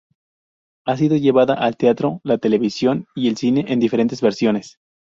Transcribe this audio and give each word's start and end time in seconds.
Ha 0.87 0.97
sido 0.97 1.15
llevada 1.15 1.53
al 1.53 1.77
teatro, 1.77 2.21
la 2.23 2.39
televisión 2.39 3.05
y 3.13 3.27
el 3.27 3.37
cine 3.37 3.65
en 3.67 3.79
diferentes 3.79 4.19
versiones. 4.19 4.79